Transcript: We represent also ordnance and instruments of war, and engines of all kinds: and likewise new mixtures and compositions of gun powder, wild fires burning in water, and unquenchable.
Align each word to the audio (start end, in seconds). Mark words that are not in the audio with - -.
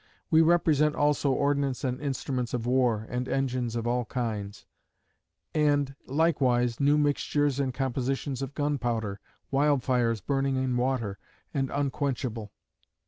We 0.31 0.41
represent 0.41 0.95
also 0.95 1.31
ordnance 1.31 1.83
and 1.83 2.01
instruments 2.01 2.55
of 2.55 2.65
war, 2.65 3.05
and 3.07 3.29
engines 3.29 3.75
of 3.75 3.85
all 3.85 4.05
kinds: 4.05 4.65
and 5.53 5.93
likewise 6.07 6.79
new 6.79 6.97
mixtures 6.97 7.59
and 7.59 7.71
compositions 7.71 8.41
of 8.41 8.55
gun 8.55 8.79
powder, 8.79 9.19
wild 9.51 9.83
fires 9.83 10.19
burning 10.19 10.55
in 10.55 10.75
water, 10.75 11.19
and 11.53 11.69
unquenchable. 11.69 12.51